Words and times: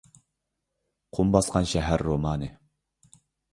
«قۇم 1.17 1.35
باسقان 1.37 1.69
شەھەر» 1.73 2.07
رومانى 2.09 2.51